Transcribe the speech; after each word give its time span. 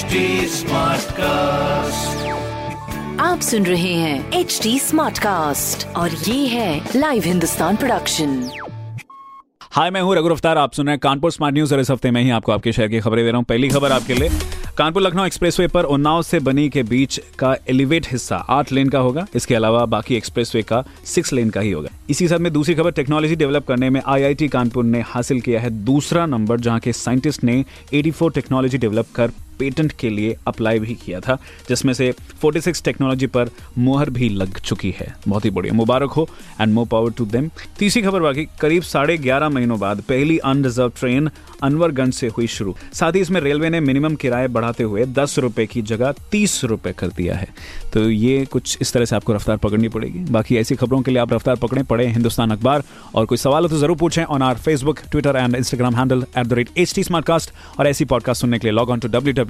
HD 0.00 0.20
cast 1.12 2.28
आप 3.20 3.40
सुन 3.40 3.66
रहे 3.66 3.92
हैं 3.94 4.32
एच 4.32 4.60
डी 4.62 4.78
स्मार्ट 4.78 5.18
कास्ट 5.18 5.86
और 5.96 6.10
ये 6.10 6.46
है 6.46 6.90
लाइव 6.96 7.22
हिंदुस्तान 7.22 7.76
प्रोडक्शन 7.76 8.50
हाय 9.72 9.90
मैं 9.90 10.00
हूँ 10.00 10.16
रघु 10.16 10.28
अफ्तार 10.28 10.58
आप 10.58 10.72
सुन 10.72 10.86
रहे 10.86 10.92
हैं 10.92 11.00
कानपुर 11.00 11.32
स्मार्ट 11.32 11.54
न्यूज़ 11.54 11.74
और 11.74 11.80
इस 11.80 11.90
हफ़्ते 11.90 12.10
में 12.10 12.22
ही 12.22 12.30
आपको 12.30 12.52
आपके 12.52 12.72
शहर 12.72 12.88
की 12.88 13.00
खबरें 13.00 13.24
दे 13.24 13.30
रहा 13.30 13.36
हूँ। 13.36 13.44
पहली 13.44 13.68
खबर 13.68 13.92
आपके 13.92 14.14
लिए। 14.14 14.30
कानपुर 14.78 15.02
लखनऊ 15.02 15.24
एक्सप्रेसवे 15.24 15.66
पर 15.68 15.84
उन्नाव 15.84 16.22
से 16.22 16.38
बनी 16.40 16.68
के 16.68 16.82
बीच 16.82 17.20
का 17.38 17.54
एलिवेट 17.68 18.06
हिस्सा 18.12 18.36
आठ 18.36 18.72
लेन 18.72 18.88
का 18.88 18.98
होगा। 18.98 19.26
इसके 19.34 19.54
अलावा 19.54 19.84
बाकी 19.86 20.16
एक्सप्रेसवे 20.16 20.62
का 20.62 20.84
सिक्स 21.04 21.32
लेन 21.32 21.50
का 21.50 21.60
ही 21.60 21.70
होगा। 21.70 21.88
इसी 22.10 22.28
साथ 22.28 22.38
में 22.38 22.52
दूसरी 22.52 22.74
खबर 22.74 22.90
टेक्नोलॉजी 22.90 23.36
डेवलप 23.36 23.66
करने 23.66 23.90
में 23.90 24.00
आईआईटी 24.06 24.48
कानपुर 24.48 24.84
ने 24.84 25.00
हासिल 25.06 25.40
किया 25.40 25.60
है 25.60 25.70
दूसरा 25.84 26.26
नंबर 26.26 26.60
जहाँ 26.60 26.80
के 26.80 26.92
साइंटिस्ट 26.92 27.44
ने 27.44 27.64
84 27.94 28.34
टेक्नोलॉजी 28.34 28.78
डेवलप 28.78 29.06
कर 29.14 29.30
पेटेंट 29.60 29.92
के 29.92 30.10
लिए 30.10 30.36
अप्लाई 30.46 30.78
भी 30.78 30.94
किया 30.94 31.20
था, 31.20 31.38
जिसमें 31.68 31.92
से 31.94 32.12
46 32.42 32.84
टेक्नोलॉजी 32.84 33.26
पर 33.26 33.50
मोहर 33.78 34.10
भी 34.10 34.28
लग 34.28 34.58
चुकी 34.58 34.94
है। 35.00 35.14
बहुत 35.28 35.44
ही 35.44 35.50
बढ़िया। 35.50 35.74
मुबारक 35.74 36.10
हो 36.10 36.28
and 36.60 36.72
more 36.74 36.86
power 36.86 37.10
to 37.10 37.26
them 37.26 37.50
तीसरी 37.78 38.02
खबर 38.02 38.20
बाकी, 38.20 38.46
करीब 38.60 38.82
साढ़े 38.82 39.16
ग्यारह 39.18 39.48
महीनों 39.48 39.78
बाद 39.80 40.00
पहली 40.00 40.38
अनरिजर्व 40.38 40.92
ट्रेन 41.00 41.30
अनवरगंज 41.62 42.14
से 42.14 42.28
हुई 42.28 42.46
शुरू। 42.46 42.74
साथ 42.92 43.12
ही 43.12 43.20
इसमें 43.20 43.40
रेलवे 43.40 43.70
ने 43.70 43.80
मिनिमम 43.80 44.14
किराए 44.14 44.48
बढ़ाते 44.48 44.84
हुए 44.84 45.04
दस 45.04 45.38
रुपए 45.38 45.66
की 45.66 45.82
जगह 45.82 46.14
तीस 46.32 46.64
रुपए 46.64 46.92
कर 46.92 47.08
दिया 47.08 47.34
है। 47.34 47.48
तो 47.92 48.10
ये 48.10 48.44
कुछ 48.44 48.78
इस 48.80 48.92
तरह 48.92 49.04
से 49.04 49.16
आपको 49.16 49.32
रफ्तार 49.32 49.56
पकड़नी 49.56 49.88
पड़ेगी। 49.88 50.18
बाकी 50.18 50.56
ऐसी 50.56 50.74
खबरों 50.74 51.02
के 51.02 51.10
लिए 51.10 51.20
आप 51.20 51.32
रफ्तार 51.32 51.56
पकड़े 51.56 51.82
पड़े 51.82 52.06
हिंदुस्तान 52.06 52.50
अखबार। 52.50 52.82
और 53.14 53.26
कोई 53.26 53.38
सवाल 53.38 53.62
हो 53.62 53.68
तो 53.68 53.78
ज़रूर 53.78 53.96
पूछें 53.96 54.24
on 54.24 54.42
our 54.42 54.58
Facebook 54.58 54.98
Twitter 55.10 55.36
and 55.36 55.56
Instagram 55.56 55.96
handle 55.96 56.24
at 56.38 57.50
और 57.78 57.86
ऐसी 57.86 58.04
पॉडकास्ट 58.04 58.40
सुनने 58.40 58.58
के 58.58 58.66
लिए 58.66 58.72
log 58.72 58.90
on 58.90 59.00
to 59.00 59.08
W 59.08 59.49